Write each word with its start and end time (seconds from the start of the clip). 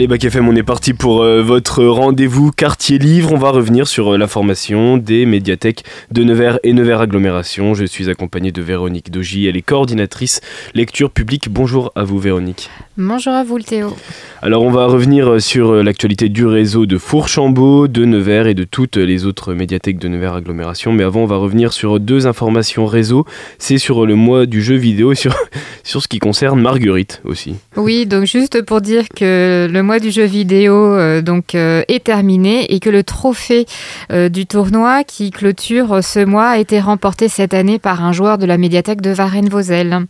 Allez, 0.00 0.06
Bac 0.06 0.24
FM, 0.24 0.48
on 0.48 0.56
est 0.56 0.62
parti 0.62 0.94
pour 0.94 1.20
euh, 1.20 1.42
votre 1.42 1.84
rendez-vous 1.84 2.52
quartier 2.52 2.96
livre. 2.96 3.32
On 3.34 3.36
va 3.36 3.50
revenir 3.50 3.86
sur 3.86 4.14
euh, 4.14 4.16
l'information 4.16 4.96
des 4.96 5.26
médiathèques 5.26 5.84
de 6.10 6.24
Nevers 6.24 6.58
et 6.62 6.72
Nevers 6.72 7.02
Agglomération. 7.02 7.74
Je 7.74 7.84
suis 7.84 8.08
accompagné 8.08 8.50
de 8.50 8.62
Véronique 8.62 9.10
Dogy, 9.10 9.46
elle 9.46 9.58
est 9.58 9.62
coordinatrice 9.62 10.40
lecture 10.72 11.10
publique. 11.10 11.50
Bonjour 11.50 11.92
à 11.96 12.04
vous, 12.04 12.18
Véronique. 12.18 12.70
Bonjour 12.96 13.34
à 13.34 13.44
vous, 13.44 13.58
Théo. 13.58 13.94
Alors, 14.40 14.62
on 14.62 14.70
va 14.70 14.86
revenir 14.86 15.32
euh, 15.32 15.38
sur 15.38 15.82
l'actualité 15.82 16.30
du 16.30 16.46
réseau 16.46 16.86
de 16.86 16.96
Fourchambault, 16.96 17.86
de 17.86 18.06
Nevers 18.06 18.46
et 18.46 18.54
de 18.54 18.64
toutes 18.64 18.96
les 18.96 19.26
autres 19.26 19.52
médiathèques 19.52 19.98
de 19.98 20.08
Nevers 20.08 20.32
Agglomération. 20.32 20.92
Mais 20.92 21.04
avant, 21.04 21.24
on 21.24 21.26
va 21.26 21.36
revenir 21.36 21.74
sur 21.74 22.00
deux 22.00 22.26
informations 22.26 22.86
réseau. 22.86 23.26
C'est 23.58 23.76
sur 23.76 24.06
le 24.06 24.14
mois 24.14 24.46
du 24.46 24.62
jeu 24.62 24.76
vidéo 24.76 25.12
et 25.12 25.14
sur, 25.14 25.36
sur 25.84 26.00
ce 26.02 26.08
qui 26.08 26.20
concerne 26.20 26.58
Marguerite 26.58 27.20
aussi. 27.24 27.56
Oui, 27.76 28.06
donc 28.06 28.24
juste 28.24 28.62
pour 28.62 28.80
dire 28.80 29.04
que 29.14 29.68
le 29.70 29.82
le 29.89 29.89
mois 29.90 29.98
du 29.98 30.12
jeu 30.12 30.22
vidéo 30.22 30.94
euh, 30.94 31.20
donc 31.20 31.56
euh, 31.56 31.82
est 31.88 32.04
terminé 32.04 32.72
et 32.72 32.78
que 32.78 32.90
le 32.90 33.02
trophée 33.02 33.66
euh, 34.12 34.28
du 34.28 34.46
tournoi 34.46 35.02
qui 35.02 35.32
clôture 35.32 36.04
ce 36.04 36.24
mois 36.24 36.50
a 36.50 36.58
été 36.58 36.78
remporté 36.78 37.28
cette 37.28 37.54
année 37.54 37.80
par 37.80 38.04
un 38.04 38.12
joueur 38.12 38.38
de 38.38 38.46
la 38.46 38.56
médiathèque 38.56 39.00
de 39.00 39.10
Varennes-Vauzelles. 39.10 40.06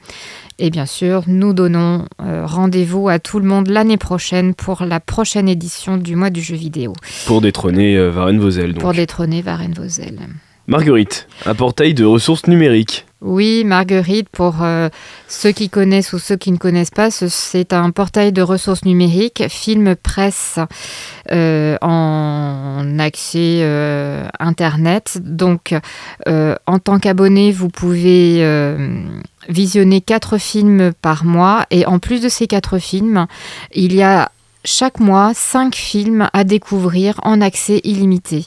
Et 0.59 0.69
bien 0.69 0.85
sûr, 0.85 1.23
nous 1.29 1.55
donnons 1.55 2.05
rendez-vous 2.19 3.09
à 3.09 3.19
tout 3.19 3.39
le 3.39 3.47
monde 3.47 3.69
l'année 3.69 3.97
prochaine 3.97 4.53
pour 4.53 4.85
la 4.85 5.01
prochaine 5.01 5.49
édition 5.49 5.97
du 5.97 6.15
mois 6.15 6.29
du 6.29 6.43
jeu 6.43 6.57
vidéo. 6.57 6.93
Pour 7.27 7.41
détrôner 7.41 7.97
Varennes-Vauzelles. 8.11 8.75
Pour 8.75 8.93
détrôner 8.93 9.41
Varennes-Vauzelles. 9.41 10.19
Marguerite, 10.67 11.27
un 11.47 11.55
portail 11.55 11.95
de 11.95 12.05
ressources 12.05 12.47
numériques. 12.47 13.07
Oui, 13.23 13.65
Marguerite, 13.65 14.31
pour 14.31 14.63
euh, 14.63 14.89
ceux 15.29 15.53
qui 15.53 15.69
connaissent 15.69 16.15
ou 16.15 16.19
ceux 16.19 16.37
qui 16.37 16.53
ne 16.53 16.57
connaissent 16.57 16.91
pas, 16.91 17.11
c'est 17.11 17.75
un 17.75 17.91
portail 17.91 18.33
de 18.33 18.41
ressources 18.41 18.87
numériques, 18.87 19.45
film, 19.51 19.95
presse 19.95 20.59
euh, 21.31 21.77
en 21.83 22.99
accès 22.99 23.61
euh, 23.61 24.27
Internet. 24.39 25.19
Donc, 25.23 25.75
en 26.27 26.79
tant 26.79 26.99
qu'abonné, 26.99 27.53
vous 27.53 27.69
pouvez 27.69 28.43
visionner 29.49 30.01
quatre 30.01 30.39
films 30.39 30.93
par 31.03 31.25
mois. 31.27 31.67
Et 31.71 31.85
en 31.85 31.99
plus 31.99 32.23
de 32.23 32.29
ces 32.31 32.47
quatre 32.47 32.79
films, 32.79 33.27
il 33.75 33.95
y 33.95 34.03
a 34.03 34.31
chaque 34.65 35.01
mois 35.01 35.33
cinq 35.35 35.75
films 35.75 36.29
à 36.33 36.45
découvrir 36.45 37.19
en 37.23 37.41
accès 37.41 37.81
illimité. 37.85 38.45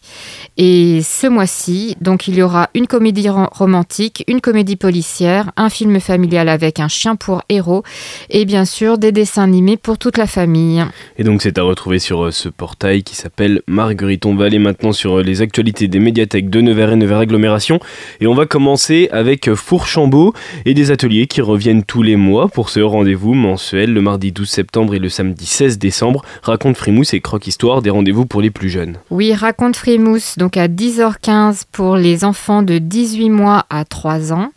Et 0.57 1.01
ce 1.01 1.27
mois-ci, 1.27 1.95
donc 2.01 2.27
il 2.27 2.35
y 2.35 2.43
aura 2.43 2.69
une 2.75 2.87
comédie 2.87 3.29
romantique, 3.29 4.23
une 4.27 4.41
comédie 4.41 4.75
policière, 4.75 5.51
un 5.57 5.69
film 5.69 5.99
familial 5.99 6.49
avec 6.49 6.79
un 6.79 6.87
chien 6.87 7.15
pour 7.15 7.41
héros 7.49 7.83
et 8.29 8.45
bien 8.45 8.65
sûr 8.65 8.97
des 8.97 9.11
dessins 9.11 9.43
animés 9.43 9.77
pour 9.77 9.97
toute 9.97 10.17
la 10.17 10.27
famille. 10.27 10.85
Et 11.17 11.23
donc 11.23 11.41
c'est 11.41 11.57
à 11.57 11.63
retrouver 11.63 11.99
sur 11.99 12.25
euh, 12.25 12.31
ce 12.31 12.49
portail 12.49 13.03
qui 13.03 13.15
s'appelle 13.15 13.61
Marguerite. 13.67 14.25
On 14.25 14.35
va 14.35 14.45
aller 14.45 14.59
maintenant 14.59 14.91
sur 14.91 15.19
euh, 15.19 15.23
les 15.23 15.41
actualités 15.41 15.87
des 15.87 15.99
médiathèques 15.99 16.49
de 16.49 16.61
Nevers 16.61 16.91
et 16.91 16.95
Nevers 16.95 17.19
Agglomération 17.19 17.79
et 18.19 18.27
on 18.27 18.35
va 18.35 18.45
commencer 18.45 19.09
avec 19.11 19.47
euh, 19.47 19.55
Fourchambault 19.55 20.33
et 20.65 20.73
des 20.75 20.91
ateliers 20.91 21.25
qui 21.25 21.41
reviennent 21.41 21.83
tous 21.83 22.03
les 22.03 22.15
mois 22.15 22.49
pour 22.49 22.69
ce 22.69 22.81
rendez-vous 22.81 23.33
mensuel 23.33 23.93
le 23.93 24.01
mardi 24.01 24.31
12 24.31 24.47
septembre 24.47 24.93
et 24.93 24.99
le 24.99 25.09
samedi 25.09 25.45
16 25.45 25.79
décembre 25.79 26.02
Raconte 26.41 26.77
Frimousse 26.77 27.13
et 27.13 27.21
Croque 27.21 27.47
Histoire, 27.47 27.81
des 27.81 27.89
rendez-vous 27.89 28.25
pour 28.25 28.41
les 28.41 28.51
plus 28.51 28.69
jeunes. 28.69 28.97
Oui, 29.09 29.33
Raconte 29.33 29.75
Frimousse, 29.75 30.37
donc 30.37 30.57
à 30.57 30.67
10h15 30.67 31.63
pour 31.71 31.95
les 31.95 32.25
enfants 32.25 32.63
de 32.63 32.77
18 32.77 33.29
mois 33.29 33.65
à 33.69 33.85
3 33.85 34.33
ans. 34.33 34.49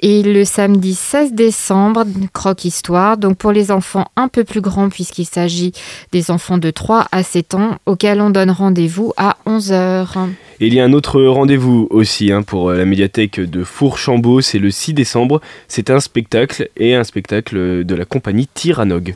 Et 0.00 0.22
le 0.22 0.44
samedi 0.44 0.94
16 0.94 1.32
décembre, 1.32 2.04
Croque 2.32 2.64
Histoire, 2.64 3.16
donc 3.16 3.36
pour 3.36 3.50
les 3.50 3.72
enfants 3.72 4.06
un 4.16 4.28
peu 4.28 4.44
plus 4.44 4.60
grands, 4.60 4.90
puisqu'il 4.90 5.24
s'agit 5.24 5.72
des 6.12 6.30
enfants 6.30 6.58
de 6.58 6.70
3 6.70 7.08
à 7.10 7.22
7 7.22 7.54
ans, 7.54 7.76
auxquels 7.84 8.20
on 8.20 8.30
donne 8.30 8.50
rendez-vous 8.50 9.12
à 9.16 9.36
11h. 9.46 10.28
Et 10.60 10.66
il 10.66 10.74
y 10.74 10.80
a 10.80 10.84
un 10.84 10.92
autre 10.92 11.22
rendez-vous 11.22 11.86
aussi 11.90 12.32
hein, 12.32 12.42
pour 12.42 12.72
la 12.72 12.84
médiathèque 12.84 13.38
de 13.38 13.62
Fourchambault, 13.62 14.40
c'est 14.40 14.58
le 14.58 14.70
6 14.70 14.92
décembre. 14.92 15.40
C'est 15.68 15.90
un 15.90 16.00
spectacle 16.00 16.68
et 16.76 16.94
un 16.94 17.04
spectacle 17.04 17.84
de 17.84 17.94
la 17.94 18.04
compagnie 18.04 18.48
Tyrannog. 18.48 19.14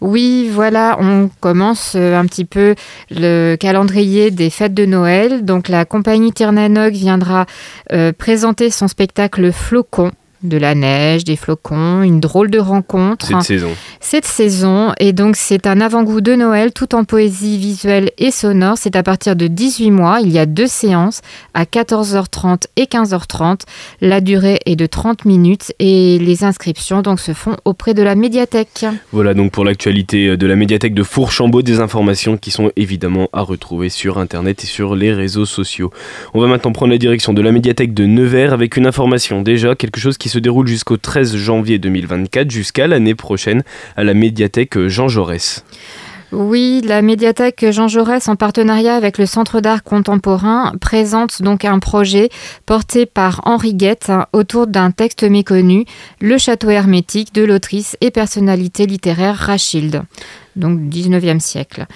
Oui, 0.00 0.48
voilà, 0.50 0.96
on 0.98 1.28
commence 1.40 1.94
euh, 1.94 2.16
un 2.16 2.24
petit 2.24 2.46
peu 2.46 2.74
le 3.10 3.56
calendrier 3.56 4.30
des 4.30 4.48
fêtes 4.48 4.72
de 4.72 4.86
Noël. 4.86 5.44
Donc 5.44 5.68
la 5.68 5.84
compagnie 5.84 6.32
Tirnanog 6.32 6.94
viendra 6.94 7.44
euh, 7.92 8.12
présenter 8.12 8.70
son 8.70 8.88
spectacle 8.88 9.52
Flocon 9.52 10.10
de 10.42 10.56
la 10.56 10.74
neige, 10.74 11.24
des 11.24 11.36
flocons, 11.36 12.02
une 12.02 12.20
drôle 12.20 12.50
de 12.50 12.58
rencontre. 12.58 13.26
Cette 13.26 13.42
saison. 13.42 13.70
Cette 14.00 14.24
saison, 14.24 14.92
et 14.98 15.12
donc 15.12 15.36
c'est 15.36 15.66
un 15.66 15.80
avant-goût 15.80 16.20
de 16.20 16.34
Noël 16.34 16.72
tout 16.72 16.94
en 16.94 17.04
poésie 17.04 17.58
visuelle 17.58 18.10
et 18.18 18.30
sonore. 18.30 18.78
C'est 18.78 18.96
à 18.96 19.02
partir 19.02 19.36
de 19.36 19.46
18 19.46 19.90
mois. 19.90 20.20
Il 20.22 20.32
y 20.32 20.38
a 20.38 20.46
deux 20.46 20.66
séances 20.66 21.20
à 21.54 21.64
14h30 21.64 22.64
et 22.76 22.84
15h30. 22.84 23.60
La 24.00 24.20
durée 24.20 24.58
est 24.64 24.76
de 24.76 24.86
30 24.86 25.26
minutes 25.26 25.72
et 25.78 26.18
les 26.18 26.44
inscriptions 26.44 27.02
donc 27.02 27.20
se 27.20 27.32
font 27.32 27.56
auprès 27.64 27.92
de 27.92 28.02
la 28.02 28.14
médiathèque. 28.14 28.86
Voilà 29.12 29.34
donc 29.34 29.52
pour 29.52 29.64
l'actualité 29.64 30.36
de 30.36 30.46
la 30.46 30.56
médiathèque 30.56 30.94
de 30.94 31.02
Fourchambault, 31.02 31.62
des 31.62 31.80
informations 31.80 32.38
qui 32.38 32.50
sont 32.50 32.70
évidemment 32.76 33.28
à 33.32 33.42
retrouver 33.42 33.90
sur 33.90 34.18
internet 34.18 34.64
et 34.64 34.66
sur 34.66 34.94
les 34.96 35.12
réseaux 35.12 35.46
sociaux. 35.46 35.90
On 36.32 36.40
va 36.40 36.46
maintenant 36.46 36.72
prendre 36.72 36.92
la 36.92 36.98
direction 36.98 37.34
de 37.34 37.42
la 37.42 37.52
médiathèque 37.52 37.92
de 37.92 38.06
Nevers 38.06 38.54
avec 38.54 38.76
une 38.76 38.86
information 38.86 39.42
déjà, 39.42 39.74
quelque 39.74 40.00
chose 40.00 40.16
qui 40.16 40.29
se 40.30 40.38
déroule 40.38 40.66
jusqu'au 40.66 40.96
13 40.96 41.36
janvier 41.36 41.78
2024, 41.78 42.50
jusqu'à 42.50 42.86
l'année 42.86 43.14
prochaine 43.14 43.62
à 43.96 44.04
la 44.04 44.14
médiathèque 44.14 44.78
Jean 44.86 45.08
Jaurès. 45.08 45.64
Oui, 46.32 46.80
la 46.84 47.02
médiathèque 47.02 47.66
Jean 47.70 47.88
Jaurès, 47.88 48.28
en 48.28 48.36
partenariat 48.36 48.94
avec 48.94 49.18
le 49.18 49.26
Centre 49.26 49.60
d'art 49.60 49.82
contemporain, 49.82 50.72
présente 50.80 51.42
donc 51.42 51.64
un 51.64 51.80
projet 51.80 52.28
porté 52.66 53.04
par 53.04 53.40
Henri 53.46 53.74
Guette 53.74 54.12
autour 54.32 54.68
d'un 54.68 54.92
texte 54.92 55.24
méconnu, 55.24 55.86
Le 56.20 56.38
château 56.38 56.70
hermétique 56.70 57.34
de 57.34 57.42
l'autrice 57.42 57.96
et 58.00 58.12
personnalité 58.12 58.86
littéraire 58.86 59.34
Rachilde, 59.34 60.02
donc 60.54 60.78
19e 60.78 61.40
siècle. 61.40 61.86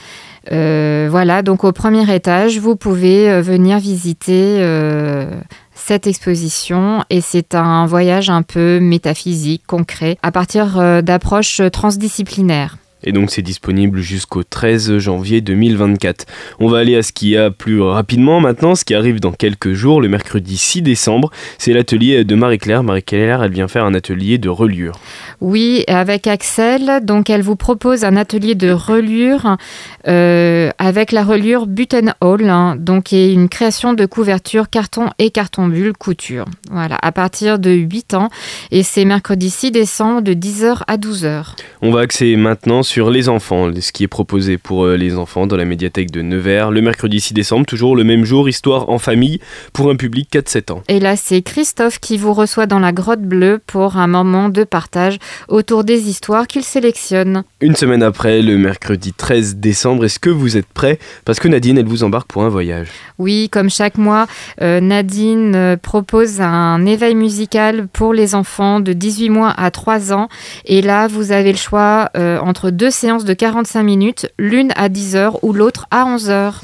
Euh, 0.52 1.08
voilà, 1.10 1.42
donc 1.42 1.64
au 1.64 1.72
premier 1.72 2.12
étage, 2.14 2.58
vous 2.58 2.76
pouvez 2.76 3.30
euh, 3.30 3.40
venir 3.40 3.78
visiter 3.78 4.58
euh, 4.60 5.26
cette 5.74 6.06
exposition 6.06 7.04
et 7.10 7.20
c'est 7.20 7.54
un 7.54 7.86
voyage 7.86 8.30
un 8.30 8.42
peu 8.42 8.78
métaphysique, 8.80 9.62
concret, 9.66 10.18
à 10.22 10.32
partir 10.32 11.02
d'approches 11.02 11.62
transdisciplinaires. 11.72 12.76
Et 13.04 13.12
donc 13.12 13.30
c'est 13.30 13.42
disponible 13.42 14.00
jusqu'au 14.00 14.42
13 14.42 14.98
janvier 14.98 15.40
2024. 15.40 16.26
On 16.58 16.68
va 16.68 16.78
aller 16.78 16.96
à 16.96 17.02
ce 17.02 17.12
qui 17.12 17.36
a 17.36 17.50
plus 17.50 17.80
rapidement 17.80 18.40
maintenant, 18.40 18.74
ce 18.74 18.84
qui 18.84 18.94
arrive 18.94 19.20
dans 19.20 19.32
quelques 19.32 19.72
jours, 19.72 20.00
le 20.00 20.08
mercredi 20.08 20.56
6 20.56 20.82
décembre. 20.82 21.30
C'est 21.58 21.72
l'atelier 21.72 22.24
de 22.24 22.34
Marie-Claire. 22.34 22.82
Marie-Claire, 22.82 23.42
elle 23.42 23.52
vient 23.52 23.68
faire 23.68 23.84
un 23.84 23.94
atelier 23.94 24.38
de 24.38 24.48
reliure. 24.48 24.98
Oui, 25.40 25.84
avec 25.86 26.26
Axel. 26.26 27.00
Donc 27.02 27.30
elle 27.30 27.42
vous 27.42 27.56
propose 27.56 28.04
un 28.04 28.16
atelier 28.16 28.54
de 28.54 28.70
reliure 28.70 29.56
euh, 30.08 30.70
avec 30.78 31.12
la 31.12 31.24
reliure 31.24 31.66
Button 31.66 32.12
Hall, 32.20 32.48
hein, 32.48 32.76
donc 32.78 33.04
qui 33.04 33.16
est 33.16 33.32
une 33.32 33.48
création 33.48 33.92
de 33.92 34.06
couverture 34.06 34.70
carton 34.70 35.10
et 35.18 35.30
carton 35.30 35.68
bulle 35.68 35.92
couture. 35.92 36.46
Voilà, 36.70 36.98
à 37.02 37.12
partir 37.12 37.58
de 37.58 37.70
8 37.70 38.14
ans. 38.14 38.28
Et 38.70 38.82
c'est 38.82 39.04
mercredi 39.04 39.50
6 39.50 39.70
décembre 39.72 40.22
de 40.22 40.32
10h 40.32 40.82
à 40.86 40.96
12h. 40.96 41.54
On 41.82 41.90
va 41.90 42.00
axer 42.00 42.36
maintenant 42.36 42.82
sur 42.82 42.93
sur 42.94 43.10
les 43.10 43.28
enfants, 43.28 43.70
ce 43.80 43.90
qui 43.90 44.04
est 44.04 44.08
proposé 44.08 44.56
pour 44.56 44.84
euh, 44.84 44.96
les 44.96 45.16
enfants 45.16 45.48
dans 45.48 45.56
la 45.56 45.64
médiathèque 45.64 46.12
de 46.12 46.22
Nevers, 46.22 46.70
le 46.70 46.80
mercredi 46.80 47.18
6 47.18 47.34
décembre, 47.34 47.66
toujours 47.66 47.96
le 47.96 48.04
même 48.04 48.24
jour, 48.24 48.48
histoire 48.48 48.88
en 48.88 49.00
famille 49.00 49.40
pour 49.72 49.90
un 49.90 49.96
public 49.96 50.28
4-7 50.32 50.72
ans. 50.72 50.82
Et 50.86 51.00
là, 51.00 51.16
c'est 51.16 51.42
Christophe 51.42 51.98
qui 51.98 52.16
vous 52.16 52.32
reçoit 52.32 52.66
dans 52.66 52.78
la 52.78 52.92
grotte 52.92 53.22
bleue 53.22 53.60
pour 53.66 53.96
un 53.96 54.06
moment 54.06 54.48
de 54.48 54.62
partage 54.62 55.18
autour 55.48 55.82
des 55.82 56.08
histoires 56.08 56.46
qu'il 56.46 56.62
sélectionne. 56.62 57.42
Une 57.60 57.74
semaine 57.74 58.04
après, 58.04 58.42
le 58.42 58.56
mercredi 58.58 59.12
13 59.12 59.56
décembre, 59.56 60.04
est-ce 60.04 60.20
que 60.20 60.30
vous 60.30 60.56
êtes 60.56 60.68
prêts? 60.72 61.00
Parce 61.24 61.40
que 61.40 61.48
Nadine, 61.48 61.78
elle 61.78 61.86
vous 61.86 62.04
embarque 62.04 62.28
pour 62.28 62.44
un 62.44 62.48
voyage. 62.48 62.86
Oui, 63.18 63.48
comme 63.50 63.70
chaque 63.70 63.98
mois, 63.98 64.28
euh, 64.62 64.78
Nadine 64.78 65.56
euh, 65.56 65.76
propose 65.76 66.40
un 66.40 66.86
éveil 66.86 67.16
musical 67.16 67.88
pour 67.92 68.14
les 68.14 68.36
enfants 68.36 68.78
de 68.78 68.92
18 68.92 69.30
mois 69.30 69.50
à 69.50 69.72
3 69.72 70.12
ans. 70.12 70.28
Et 70.64 70.80
là, 70.80 71.08
vous 71.08 71.32
avez 71.32 71.50
le 71.50 71.58
choix 71.58 72.08
entre 72.14 72.70
deux 72.70 72.83
séances 72.90 73.24
de 73.24 73.34
45 73.34 73.82
minutes, 73.82 74.28
l'une 74.38 74.72
à 74.76 74.88
10h 74.88 75.38
ou 75.42 75.52
l'autre 75.52 75.86
à 75.90 76.04
11h. 76.04 76.54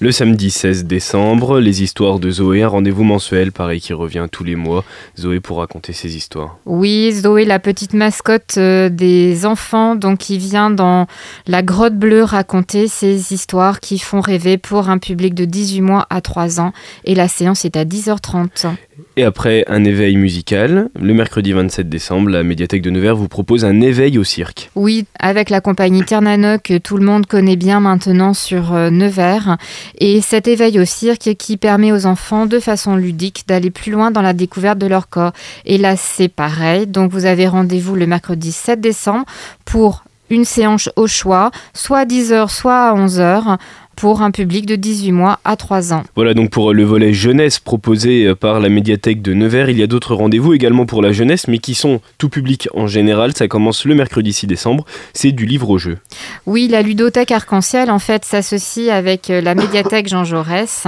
Le 0.00 0.12
samedi 0.12 0.52
16 0.52 0.84
décembre, 0.84 1.58
les 1.58 1.82
histoires 1.82 2.20
de 2.20 2.30
Zoé, 2.30 2.62
un 2.62 2.68
rendez-vous 2.68 3.02
mensuel, 3.02 3.50
pareil, 3.50 3.80
qui 3.80 3.92
revient 3.92 4.28
tous 4.30 4.44
les 4.44 4.54
mois. 4.54 4.84
Zoé 5.18 5.40
pour 5.40 5.58
raconter 5.58 5.92
ses 5.92 6.16
histoires. 6.16 6.56
Oui, 6.66 7.10
Zoé, 7.10 7.44
la 7.44 7.58
petite 7.58 7.94
mascotte 7.94 8.58
euh, 8.58 8.90
des 8.90 9.44
enfants, 9.44 9.96
donc 9.96 10.18
qui 10.18 10.38
vient 10.38 10.70
dans 10.70 11.08
la 11.48 11.64
grotte 11.64 11.96
bleue 11.96 12.22
raconter 12.22 12.86
ses 12.86 13.32
histoires 13.32 13.80
qui 13.80 13.98
font 13.98 14.20
rêver 14.20 14.56
pour 14.56 14.88
un 14.88 14.98
public 14.98 15.34
de 15.34 15.44
18 15.44 15.80
mois 15.80 16.06
à 16.10 16.20
3 16.20 16.60
ans. 16.60 16.72
Et 17.04 17.16
la 17.16 17.26
séance 17.26 17.64
est 17.64 17.76
à 17.76 17.84
10h30. 17.84 18.68
Et 19.16 19.24
après 19.24 19.64
un 19.66 19.84
éveil 19.84 20.16
musical, 20.16 20.90
le 21.00 21.12
mercredi 21.12 21.52
27 21.52 21.88
décembre, 21.88 22.30
la 22.30 22.44
médiathèque 22.44 22.82
de 22.82 22.90
Nevers 22.90 23.16
vous 23.16 23.26
propose 23.26 23.64
un 23.64 23.80
éveil 23.80 24.16
au 24.16 24.24
cirque. 24.24 24.70
Oui, 24.76 25.06
avec 25.18 25.50
la 25.50 25.60
compagnie 25.60 26.04
Ternanoc 26.04 26.62
que 26.62 26.78
tout 26.78 26.96
le 26.96 27.04
monde 27.04 27.26
connaît 27.26 27.56
bien 27.56 27.80
maintenant 27.80 28.32
sur 28.32 28.74
euh, 28.74 28.90
Nevers. 28.90 29.56
Et 29.98 30.20
cet 30.20 30.48
éveil 30.48 30.78
au 30.78 30.84
cirque 30.84 31.34
qui 31.38 31.56
permet 31.56 31.92
aux 31.92 32.06
enfants 32.06 32.46
de 32.46 32.60
façon 32.60 32.96
ludique 32.96 33.44
d'aller 33.46 33.70
plus 33.70 33.92
loin 33.92 34.10
dans 34.10 34.22
la 34.22 34.32
découverte 34.32 34.78
de 34.78 34.86
leur 34.86 35.08
corps. 35.08 35.32
Et 35.64 35.78
là, 35.78 35.96
c'est 35.96 36.28
pareil. 36.28 36.86
Donc 36.86 37.10
vous 37.10 37.24
avez 37.24 37.48
rendez-vous 37.48 37.94
le 37.94 38.06
mercredi 38.06 38.52
7 38.52 38.80
décembre 38.80 39.24
pour 39.64 40.04
une 40.30 40.44
séance 40.44 40.90
au 40.96 41.06
choix, 41.06 41.50
soit 41.72 42.00
à 42.00 42.04
10h, 42.04 42.48
soit 42.48 42.88
à 42.90 42.94
11h 42.94 43.58
pour 43.98 44.22
un 44.22 44.30
public 44.30 44.64
de 44.64 44.76
18 44.76 45.10
mois 45.10 45.40
à 45.44 45.56
3 45.56 45.92
ans. 45.92 46.04
Voilà 46.14 46.32
donc 46.32 46.50
pour 46.50 46.72
le 46.72 46.84
volet 46.84 47.12
jeunesse 47.12 47.58
proposé 47.58 48.26
euh, 48.26 48.36
par 48.36 48.60
la 48.60 48.68
médiathèque 48.68 49.22
de 49.22 49.34
Nevers. 49.34 49.70
Il 49.70 49.78
y 49.78 49.82
a 49.82 49.88
d'autres 49.88 50.14
rendez-vous 50.14 50.54
également 50.54 50.86
pour 50.86 51.02
la 51.02 51.10
jeunesse, 51.10 51.48
mais 51.48 51.58
qui 51.58 51.74
sont 51.74 52.00
tout 52.16 52.28
public 52.28 52.68
en 52.74 52.86
général. 52.86 53.36
Ça 53.36 53.48
commence 53.48 53.84
le 53.84 53.96
mercredi 53.96 54.32
6 54.32 54.46
décembre. 54.46 54.84
C'est 55.14 55.32
du 55.32 55.46
livre 55.46 55.68
au 55.68 55.78
jeu. 55.78 55.98
Oui, 56.46 56.68
la 56.68 56.82
ludothèque 56.82 57.32
arc-en-ciel 57.32 57.90
en 57.90 57.98
fait 57.98 58.24
s'associe 58.24 58.88
avec 58.88 59.30
euh, 59.30 59.40
la 59.40 59.56
médiathèque 59.56 60.06
Jean 60.06 60.22
Jaurès 60.22 60.86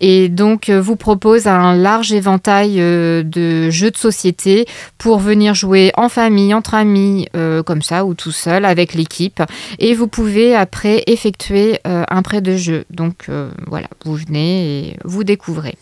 et 0.00 0.28
donc 0.28 0.68
euh, 0.68 0.80
vous 0.80 0.94
propose 0.94 1.48
un 1.48 1.74
large 1.74 2.12
éventail 2.12 2.76
de 2.76 3.68
jeux 3.70 3.90
de 3.90 3.96
société 3.96 4.66
pour 4.96 5.18
venir 5.18 5.54
jouer 5.54 5.90
en 5.96 6.08
famille, 6.08 6.54
entre 6.54 6.74
amis, 6.74 7.26
comme 7.66 7.82
ça 7.82 8.04
ou 8.04 8.14
tout 8.14 8.30
seul 8.30 8.64
avec 8.64 8.94
l'équipe. 8.94 9.42
Et 9.80 9.94
vous 9.94 10.06
pouvez 10.06 10.54
après 10.54 11.02
effectuer 11.06 11.78
un 11.84 12.22
prêt 12.22 12.42
de 12.44 12.56
jeu. 12.56 12.84
Donc 12.90 13.24
euh, 13.28 13.50
voilà, 13.66 13.88
vous 14.04 14.14
venez 14.14 14.90
et 14.90 14.96
vous 15.04 15.24
découvrez. 15.24 15.74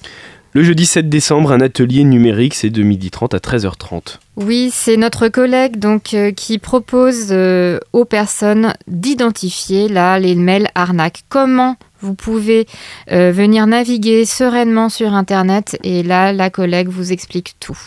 Le 0.55 0.63
jeudi 0.63 0.85
7 0.85 1.09
décembre, 1.09 1.53
un 1.53 1.61
atelier 1.61 2.05
numérique, 2.05 2.55
c'est 2.55 2.71
de 2.71 2.83
12h30 2.83 3.35
à 3.35 3.39
13h30. 3.39 4.19
Oui, 4.37 4.71
c'est 4.73 4.97
notre 4.97 5.29
collègue 5.29 5.79
donc 5.79 6.15
euh, 6.15 6.31
qui 6.31 6.59
propose 6.59 7.29
euh, 7.31 7.79
aux 7.93 8.05
personnes 8.05 8.75
d'identifier 8.87 9.89
là 9.89 10.19
les 10.19 10.35
mails 10.35 10.69
arnaques. 10.75 11.25
Comment 11.29 11.77
vous 12.01 12.15
pouvez 12.15 12.67
venir 13.09 13.69
naviguer 13.69 14.25
sereinement 14.25 14.89
sur 14.89 15.15
Internet 15.15 15.79
et 15.85 16.03
là 16.03 16.33
la 16.33 16.51
collègue 16.51 16.89
vous 16.89 17.13
explique 17.13 17.55
tout. 17.61 17.79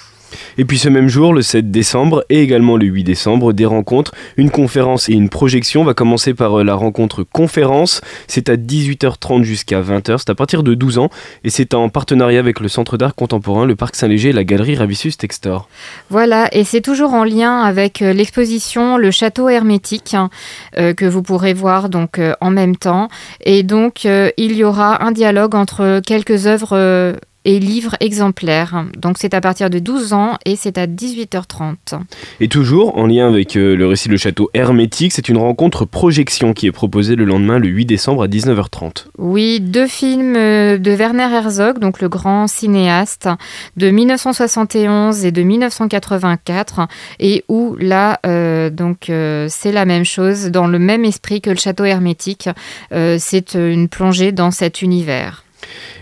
Et 0.58 0.66
puis 0.66 0.78
ce 0.78 0.90
même 0.90 1.08
jour, 1.08 1.34
le 1.34 1.42
7 1.42 1.72
décembre 1.72 2.24
et 2.30 2.42
également 2.42 2.78
le 2.78 2.86
8 2.86 3.04
décembre, 3.04 3.54
des 3.54 3.66
rencontres, 3.66 4.14
une 4.38 4.50
conférence 4.50 5.10
et 5.10 5.14
une 5.14 5.30
projection. 5.30 5.82
On 5.82 5.86
va 5.86 5.94
commencer 5.94 6.34
par 6.34 6.60
euh, 6.60 6.64
la 6.64 6.76
rencontre 6.76 7.24
conférence. 7.24 8.02
C'est 8.28 8.50
à 8.50 8.56
18h30 8.56 9.44
jusqu'à 9.44 9.82
20h. 9.82 10.18
C'est 10.20 10.30
à 10.30 10.36
partir 10.36 10.64
de 10.64 10.74
12 10.74 11.00
ans 11.00 11.10
et 11.44 11.50
c'est 11.50 11.74
en 11.74 11.90
partenariat 11.90 12.40
avec 12.40 12.60
le 12.60 12.68
Centre 12.68 12.98
d'art 12.98 13.16
contemporain, 13.16 13.66
le 13.66 13.76
Parc 13.76 13.96
Saint-Léger 13.96 14.30
et 14.30 14.34
la 14.34 14.44
Galerie 14.44 14.76
Ravissus 14.76 15.18
Textor. 15.18 15.68
Voilà, 16.10 16.48
et 16.54 16.64
c'est 16.64 16.82
toujours 16.82 17.14
en 17.14 17.24
lien 17.24 17.62
avec 17.62 18.02
euh, 18.02 18.14
l'exposition 18.14 18.98
Le 18.98 19.12
Château 19.12 19.50
Hermétique 19.50 20.14
hein, 20.14 20.30
euh, 20.78 20.94
que 20.94 21.06
vous 21.06 21.24
pourrez 21.24 21.54
voir 21.54 21.90
donc 21.90 22.20
en 22.42 22.50
même 22.50 22.76
temps. 22.76 23.10
Et 23.42 23.64
donc 23.64 24.06
il 24.06 24.54
y 24.54 24.64
aura 24.64 25.04
un 25.04 25.12
dialogue 25.12 25.56
entre 25.56 26.02
quelques 26.06 26.48
œuvres 26.48 27.16
et 27.46 27.60
livres 27.60 27.96
exemplaires. 28.00 28.86
Donc 28.98 29.18
c'est 29.20 29.34
à 29.34 29.40
partir 29.40 29.70
de 29.70 29.80
12 29.80 30.14
ans 30.14 30.38
et 30.46 30.56
c'est 30.56 30.78
à 30.78 30.88
18h30. 30.88 32.02
Et 32.40 32.48
toujours 32.48 32.98
en 32.98 33.06
lien 33.06 33.28
avec 33.28 33.56
euh, 33.56 33.76
le 33.76 33.88
récit 33.88 34.10
Le 34.10 34.18
Château 34.18 34.50
Hermétique, 34.54 35.14
c'est 35.14 35.30
une 35.30 35.38
rencontre 35.38 35.86
projection 35.86 36.54
qui 36.54 36.68
est 36.68 36.72
proposée 36.72 37.16
le 37.16 37.24
lendemain, 37.24 37.60
le 37.60 37.68
8 37.68 37.86
décembre 37.86 38.24
à 38.24 38.28
19h30. 38.28 39.06
Oui, 39.18 39.60
deux 39.62 39.88
films 39.88 40.36
euh, 40.36 40.78
de 40.78 40.92
Werner 40.92 41.30
Herzog, 41.32 41.80
donc 41.80 42.02
le 42.02 42.10
grand 42.10 42.48
cinéaste, 42.48 43.30
de 43.78 43.90
1971 43.92 45.24
et 45.24 45.32
de 45.32 45.44
1984, 45.44 46.88
et 47.20 47.46
où 47.48 47.76
là, 47.80 48.20
euh, 48.26 48.70
donc 48.70 49.12
c'est 49.48 49.72
la 49.72 49.86
même 49.86 50.06
chose, 50.06 50.46
dans 50.46 50.68
le 50.68 50.80
même 50.80 51.06
esprit 51.06 51.42
que 51.42 51.52
le 51.52 51.58
Château 51.58 51.86
Hermétique. 51.86 52.50
c'est 52.92 53.54
une 53.54 53.88
plongée 53.88 54.32
dans 54.32 54.52
cet 54.52 54.82
univers. 54.82 55.45